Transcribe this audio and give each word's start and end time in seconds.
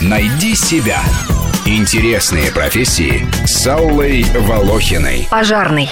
Найди 0.00 0.56
себя. 0.56 1.00
Интересные 1.66 2.50
профессии 2.50 3.26
с 3.46 3.66
Аллой 3.66 4.24
Волохиной. 4.24 5.28
Пожарный. 5.30 5.88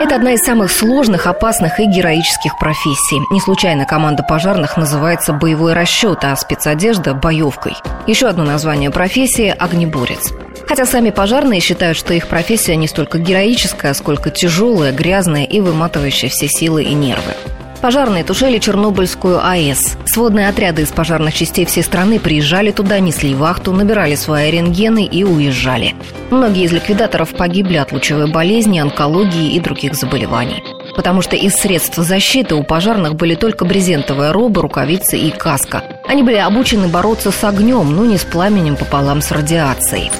Это 0.00 0.16
одна 0.16 0.32
из 0.32 0.40
самых 0.40 0.70
сложных, 0.70 1.26
опасных 1.26 1.80
и 1.80 1.86
героических 1.86 2.58
профессий. 2.58 3.20
Не 3.30 3.40
случайно 3.40 3.86
команда 3.86 4.22
пожарных 4.22 4.76
называется 4.76 5.32
«боевой 5.32 5.72
расчет», 5.72 6.18
а 6.24 6.36
спецодежда– 6.36 7.14
«боевкой». 7.14 7.76
Еще 8.06 8.26
одно 8.26 8.44
название 8.44 8.90
профессии– 8.90 9.54
«огнеборец». 9.58 10.34
Хотя 10.66 10.84
сами 10.84 11.10
пожарные 11.10 11.60
считают, 11.60 11.96
что 11.96 12.12
их 12.12 12.26
профессия 12.26 12.76
не 12.76 12.88
столько 12.88 13.18
героическая, 13.18 13.94
сколько 13.94 14.30
тяжелая, 14.30 14.92
грязная 14.92 15.44
и 15.44 15.60
выматывающая 15.60 16.28
все 16.28 16.48
силы 16.48 16.82
и 16.82 16.92
нервы. 16.92 17.34
Пожарные 17.80 18.24
тушили 18.24 18.58
Чернобыльскую 18.58 19.44
АЭС. 19.44 19.96
Сводные 20.06 20.48
отряды 20.48 20.82
из 20.82 20.88
пожарных 20.88 21.34
частей 21.34 21.66
всей 21.66 21.82
страны 21.82 22.18
приезжали 22.18 22.70
туда, 22.70 22.98
несли 22.98 23.34
вахту, 23.34 23.72
набирали 23.72 24.14
свои 24.14 24.50
рентгены 24.50 25.04
и 25.04 25.24
уезжали. 25.24 25.94
Многие 26.30 26.64
из 26.64 26.72
ликвидаторов 26.72 27.30
погибли 27.30 27.76
от 27.76 27.92
лучевой 27.92 28.30
болезни, 28.30 28.78
онкологии 28.78 29.54
и 29.54 29.60
других 29.60 29.94
заболеваний. 29.94 30.64
Потому 30.96 31.20
что 31.20 31.36
из 31.36 31.54
средств 31.54 31.96
защиты 31.96 32.54
у 32.54 32.62
пожарных 32.64 33.14
были 33.14 33.34
только 33.34 33.64
брезентовая 33.64 34.32
роба, 34.32 34.62
рукавицы 34.62 35.18
и 35.18 35.30
каска. 35.30 35.82
Они 36.08 36.22
были 36.22 36.36
обучены 36.36 36.88
бороться 36.88 37.30
с 37.30 37.44
огнем, 37.44 37.94
но 37.94 38.06
не 38.06 38.16
с 38.16 38.24
пламенем 38.24 38.76
пополам 38.76 39.20
с 39.20 39.30
радиацией. 39.30 40.10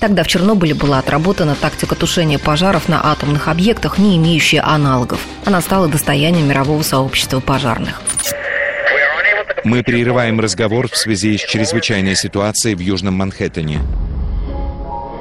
Тогда 0.00 0.22
в 0.22 0.26
Чернобыле 0.26 0.74
была 0.74 0.98
отработана 0.98 1.54
тактика 1.54 1.94
тушения 1.94 2.38
пожаров 2.38 2.88
на 2.88 3.00
атомных 3.12 3.48
объектах, 3.48 3.98
не 3.98 4.16
имеющая 4.16 4.60
аналогов. 4.60 5.20
Она 5.44 5.60
стала 5.60 5.88
достоянием 5.88 6.48
мирового 6.48 6.82
сообщества 6.82 7.40
пожарных. 7.40 8.00
Мы 9.62 9.82
прерываем 9.82 10.40
разговор 10.40 10.88
в 10.88 10.96
связи 10.96 11.36
с 11.36 11.42
чрезвычайной 11.42 12.16
ситуацией 12.16 12.74
в 12.74 12.80
Южном 12.80 13.14
Манхэттене. 13.14 13.80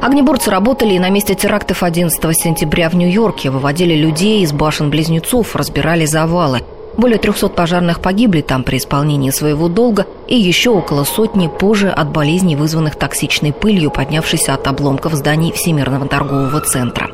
Огнеборцы 0.02 0.50
работали 0.50 0.94
и 0.94 1.00
на 1.00 1.10
месте 1.10 1.36
терактов 1.36 1.84
11 1.84 2.18
сентября 2.38 2.90
в 2.90 2.96
Нью-Йорке, 2.96 3.50
выводили 3.50 3.96
людей 3.96 4.44
из 4.44 4.54
башен-близнецов, 4.54 5.58
разбирали 5.58 6.06
завалы– 6.06 6.62
более 7.00 7.18
300 7.18 7.50
пожарных 7.50 8.02
погибли 8.02 8.42
там 8.42 8.64
при 8.64 8.78
исполнении 8.78 9.32
своего 9.32 9.68
долга 9.68 10.06
и 10.28 10.38
еще 10.38 10.72
около 10.72 11.04
сотни 11.04 11.48
позже 11.48 11.90
от 11.90 12.12
болезней, 12.12 12.56
вызванных 12.56 12.96
токсичной 12.96 13.54
пылью, 13.54 13.92
поднявшейся 13.92 14.54
от 14.54 14.68
обломков 14.68 15.14
зданий 15.14 15.52
Всемирного 15.52 16.08
торгового 16.08 16.62
центра. 16.62 17.10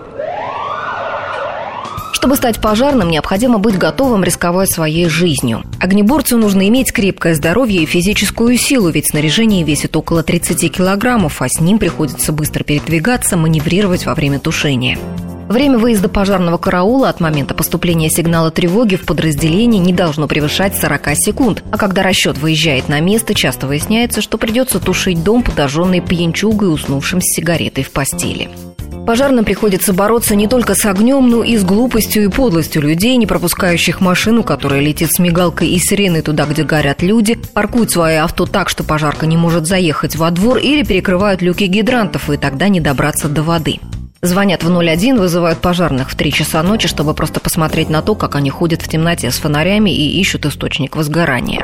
Чтобы 2.25 2.37
стать 2.37 2.59
пожарным, 2.59 3.11
необходимо 3.11 3.59
быть 3.59 3.77
готовым 3.77 4.23
рисковать 4.23 4.71
своей 4.71 5.07
жизнью. 5.09 5.61
Огнеборцу 5.79 6.37
нужно 6.37 6.67
иметь 6.69 6.91
крепкое 6.91 7.35
здоровье 7.35 7.83
и 7.83 7.85
физическую 7.85 8.57
силу, 8.57 8.89
ведь 8.89 9.09
снаряжение 9.09 9.63
весит 9.63 9.95
около 9.95 10.23
30 10.23 10.71
килограммов, 10.75 11.41
а 11.43 11.47
с 11.47 11.59
ним 11.59 11.77
приходится 11.77 12.31
быстро 12.31 12.63
передвигаться, 12.63 13.37
маневрировать 13.37 14.07
во 14.07 14.15
время 14.15 14.39
тушения. 14.39 14.97
Время 15.47 15.77
выезда 15.77 16.09
пожарного 16.09 16.57
караула 16.57 17.07
от 17.07 17.19
момента 17.19 17.53
поступления 17.53 18.09
сигнала 18.09 18.49
тревоги 18.49 18.95
в 18.95 19.05
подразделении 19.05 19.79
не 19.79 19.93
должно 19.93 20.27
превышать 20.27 20.75
40 20.75 21.15
секунд. 21.15 21.63
А 21.71 21.77
когда 21.77 22.01
расчет 22.01 22.39
выезжает 22.39 22.89
на 22.89 22.99
место, 22.99 23.35
часто 23.35 23.67
выясняется, 23.67 24.21
что 24.21 24.39
придется 24.39 24.79
тушить 24.79 25.23
дом, 25.23 25.43
подожженный 25.43 26.01
пьянчугой, 26.01 26.73
уснувшим 26.73 27.21
с 27.21 27.25
сигаретой 27.35 27.83
в 27.83 27.91
постели. 27.91 28.49
Пожарным 29.05 29.45
приходится 29.45 29.93
бороться 29.93 30.35
не 30.35 30.47
только 30.47 30.73
с 30.73 30.83
огнем, 30.83 31.29
но 31.29 31.43
и 31.43 31.57
с 31.57 31.63
глупостью 31.63 32.23
и 32.23 32.27
подлостью 32.27 32.81
людей, 32.81 33.15
не 33.17 33.27
пропускающих 33.27 34.01
машину, 34.01 34.41
которая 34.41 34.79
летит 34.79 35.11
с 35.11 35.19
мигалкой 35.19 35.69
и 35.69 35.77
сиреной 35.77 36.23
туда, 36.23 36.47
где 36.47 36.63
горят 36.63 37.03
люди, 37.03 37.37
паркуют 37.53 37.91
свои 37.91 38.15
авто 38.15 38.47
так, 38.47 38.67
что 38.67 38.83
пожарка 38.83 39.27
не 39.27 39.37
может 39.37 39.67
заехать 39.67 40.15
во 40.15 40.31
двор 40.31 40.57
или 40.57 40.83
перекрывают 40.83 41.43
люки 41.43 41.65
гидрантов, 41.65 42.31
и 42.31 42.37
тогда 42.37 42.67
не 42.67 42.79
добраться 42.79 43.29
до 43.29 43.43
воды. 43.43 43.79
Звонят 44.25 44.63
в 44.63 44.75
01, 44.75 45.17
вызывают 45.19 45.59
пожарных 45.59 46.09
в 46.09 46.15
3 46.15 46.31
часа 46.31 46.63
ночи, 46.63 46.87
чтобы 46.87 47.13
просто 47.13 47.39
посмотреть 47.39 47.89
на 47.89 48.01
то, 48.01 48.15
как 48.15 48.35
они 48.35 48.49
ходят 48.49 48.81
в 48.81 48.87
темноте 48.87 49.29
с 49.29 49.37
фонарями 49.37 49.91
и 49.91 50.19
ищут 50.19 50.47
источник 50.47 50.95
возгорания. 50.95 51.63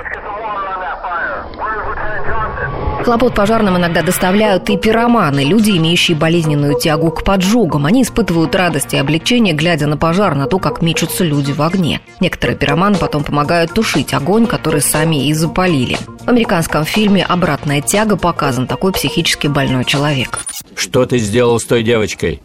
Хлопот 3.04 3.34
пожарным 3.34 3.78
иногда 3.78 4.04
доставляют 4.04 4.70
и 4.70 4.78
пироманы, 4.78 5.44
люди, 5.44 5.72
имеющие 5.72 6.16
болезненную 6.16 6.80
тягу 6.80 7.10
к 7.10 7.24
поджогам. 7.24 7.88
Они 7.88 8.04
испытывают 8.04 8.54
радость 8.54 8.94
и 8.94 8.98
облегчение, 8.98 9.56
глядя 9.56 9.88
на 9.88 9.98
пожар, 9.98 10.36
на 10.36 10.46
то, 10.46 10.60
как 10.60 10.84
мечутся 10.84 11.24
люди 11.24 11.52
в 11.52 11.64
огне. 11.64 12.00
Некоторые 12.20 12.56
пироманы 12.56 12.98
потом 12.98 13.24
помогают 13.24 13.74
тушить 13.74 14.14
огонь, 14.14 14.46
который 14.46 14.82
сами 14.82 15.28
и 15.28 15.34
запалили. 15.34 15.98
В 16.26 16.28
американском 16.28 16.86
фильме 16.86 17.26
«Обратная 17.26 17.82
тяга» 17.82 18.18
показан 18.18 18.68
такой 18.68 18.92
психически 18.92 19.48
больной 19.48 19.84
человек. 19.84 20.42
Что 20.76 21.08
ты 21.08 21.18
сделал 21.18 21.60
с 21.60 21.66
той 21.66 21.82
девочкой? 21.82 22.40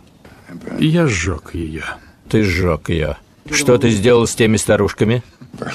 Я 0.79 1.07
сжег 1.07 1.55
ее. 1.55 1.85
Ты 2.29 2.43
сжег 2.43 2.89
ее. 2.89 3.17
Что 3.51 3.79
ты 3.79 3.91
сделал 3.91 4.27
с 4.27 4.35
теми 4.35 4.57
старушками? 4.57 5.23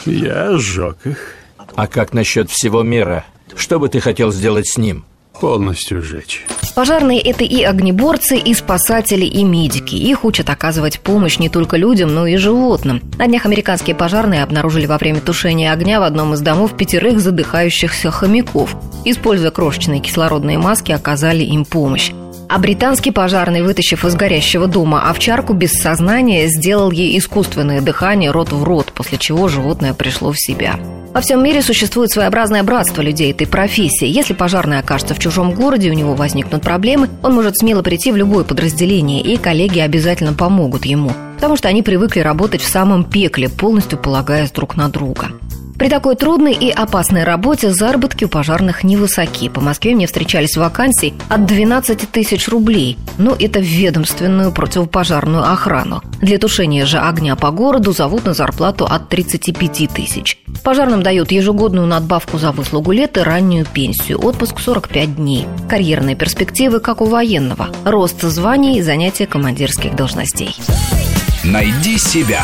Я 0.05 0.57
сжег 0.57 0.97
их. 1.05 1.35
А 1.75 1.87
как 1.87 2.13
насчет 2.13 2.49
всего 2.49 2.83
мира? 2.83 3.25
Что 3.55 3.79
бы 3.79 3.89
ты 3.89 3.99
хотел 3.99 4.31
сделать 4.31 4.67
с 4.67 4.77
ним? 4.77 5.05
Полностью 5.39 6.01
сжечь. 6.01 6.45
Пожарные– 6.75 7.19
это 7.21 7.43
и 7.43 7.63
огнеборцы, 7.63 8.37
и 8.37 8.53
спасатели, 8.53 9.25
и 9.25 9.43
медики. 9.43 9.95
Их 9.95 10.23
учат 10.23 10.49
оказывать 10.49 10.99
помощь 10.99 11.39
не 11.39 11.49
только 11.49 11.77
людям, 11.77 12.13
но 12.13 12.27
и 12.27 12.37
животным. 12.37 13.01
На 13.17 13.27
днях 13.27 13.45
американские 13.45 13.95
пожарные 13.95 14.43
обнаружили 14.43 14.85
во 14.85 14.97
время 14.97 15.19
тушения 15.19 15.73
огня 15.73 15.99
в 15.99 16.03
одном 16.03 16.33
из 16.33 16.41
домов 16.41 16.77
пятерых 16.77 17.19
задыхающихся 17.19 18.11
хомяков. 18.11 18.75
Используя 19.03 19.51
крошечные 19.51 19.99
кислородные 19.99 20.59
маски, 20.59 20.91
оказали 20.91 21.43
им 21.43 21.65
помощь. 21.65 22.11
А 22.53 22.59
британский 22.59 23.11
пожарный, 23.11 23.61
вытащив 23.61 24.03
из 24.03 24.13
горящего 24.13 24.67
дома 24.67 25.09
овчарку 25.09 25.53
без 25.53 25.71
сознания, 25.71 26.49
сделал 26.49 26.91
ей 26.91 27.17
искусственное 27.17 27.79
дыхание 27.79 28.29
рот 28.29 28.51
в 28.51 28.61
рот, 28.65 28.91
после 28.93 29.17
чего 29.17 29.47
животное 29.47 29.93
пришло 29.93 30.33
в 30.33 30.37
себя. 30.37 30.77
Во 31.13 31.21
всем 31.21 31.41
мире 31.41 31.61
существует 31.61 32.11
своеобразное 32.11 32.63
братство 32.63 33.01
людей 33.01 33.31
этой 33.31 33.47
профессии. 33.47 34.05
Если 34.05 34.33
пожарный 34.33 34.79
окажется 34.79 35.15
в 35.15 35.19
чужом 35.19 35.53
городе, 35.53 35.91
у 35.91 35.93
него 35.93 36.13
возникнут 36.13 36.61
проблемы, 36.61 37.07
он 37.23 37.33
может 37.35 37.55
смело 37.57 37.83
прийти 37.83 38.11
в 38.11 38.17
любое 38.17 38.43
подразделение, 38.43 39.21
и 39.21 39.37
коллеги 39.37 39.79
обязательно 39.79 40.33
помогут 40.33 40.83
ему, 40.83 41.13
потому 41.35 41.55
что 41.55 41.69
они 41.69 41.81
привыкли 41.83 42.19
работать 42.19 42.61
в 42.61 42.69
самом 42.69 43.05
пекле, 43.05 43.47
полностью 43.47 43.97
полагаясь 43.97 44.51
друг 44.51 44.75
на 44.75 44.89
друга. 44.89 45.29
При 45.81 45.89
такой 45.89 46.15
трудной 46.15 46.53
и 46.53 46.69
опасной 46.69 47.23
работе 47.23 47.73
заработки 47.73 48.25
у 48.25 48.29
пожарных 48.29 48.83
невысоки. 48.83 49.49
По 49.49 49.61
Москве 49.61 49.95
мне 49.95 50.05
встречались 50.05 50.55
вакансии 50.55 51.15
от 51.27 51.47
12 51.47 52.07
тысяч 52.11 52.47
рублей. 52.49 52.99
Но 53.17 53.35
это 53.35 53.57
в 53.61 53.63
ведомственную 53.63 54.51
противопожарную 54.51 55.51
охрану. 55.51 56.03
Для 56.21 56.37
тушения 56.37 56.85
же 56.85 56.99
огня 56.99 57.35
по 57.35 57.49
городу 57.49 57.93
зовут 57.93 58.25
на 58.25 58.35
зарплату 58.35 58.85
от 58.85 59.09
35 59.09 59.89
тысяч. 59.91 60.37
Пожарным 60.63 61.01
дают 61.01 61.31
ежегодную 61.31 61.87
надбавку 61.87 62.37
за 62.37 62.51
выслугу 62.51 62.91
лет 62.91 63.17
и 63.17 63.21
раннюю 63.21 63.65
пенсию. 63.65 64.23
Отпуск 64.23 64.59
45 64.59 65.15
дней. 65.15 65.47
Карьерные 65.67 66.15
перспективы, 66.15 66.79
как 66.79 67.01
у 67.01 67.05
военного. 67.05 67.69
Рост 67.85 68.21
званий 68.21 68.77
и 68.77 68.83
занятия 68.83 69.25
командирских 69.25 69.95
должностей. 69.95 70.55
Найди 71.43 71.97
себя. 71.97 72.43